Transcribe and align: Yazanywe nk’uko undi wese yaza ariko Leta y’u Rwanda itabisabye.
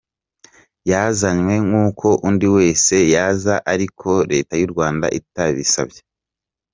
Yazanywe 0.91 1.55
nk’uko 1.65 2.07
undi 2.27 2.47
wese 2.55 2.95
yaza 3.13 3.55
ariko 3.73 4.09
Leta 4.31 4.53
y’u 4.61 4.69
Rwanda 4.73 5.05
itabisabye. 5.19 6.01